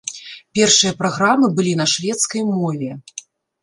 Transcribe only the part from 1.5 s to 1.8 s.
былі